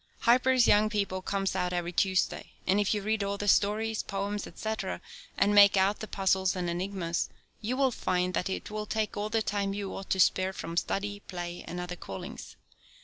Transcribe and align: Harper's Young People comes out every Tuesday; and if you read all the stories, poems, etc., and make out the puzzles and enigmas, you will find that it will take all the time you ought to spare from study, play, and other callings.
Harper's 0.21 0.65
Young 0.67 0.89
People 0.89 1.21
comes 1.21 1.55
out 1.55 1.73
every 1.73 1.91
Tuesday; 1.93 2.53
and 2.65 2.79
if 2.79 2.91
you 2.91 3.03
read 3.03 3.23
all 3.23 3.37
the 3.37 3.47
stories, 3.47 4.01
poems, 4.01 4.47
etc., 4.47 4.99
and 5.37 5.53
make 5.53 5.77
out 5.77 5.99
the 5.99 6.07
puzzles 6.07 6.55
and 6.55 6.67
enigmas, 6.67 7.29
you 7.61 7.77
will 7.77 7.91
find 7.91 8.33
that 8.33 8.49
it 8.49 8.71
will 8.71 8.87
take 8.87 9.15
all 9.15 9.29
the 9.29 9.43
time 9.43 9.75
you 9.75 9.93
ought 9.95 10.09
to 10.09 10.19
spare 10.19 10.53
from 10.53 10.75
study, 10.75 11.19
play, 11.27 11.63
and 11.67 11.79
other 11.79 11.95
callings. 11.95 12.55